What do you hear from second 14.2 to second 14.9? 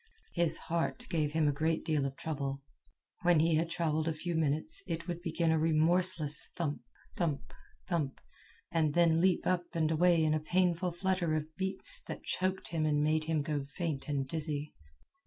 dizzy.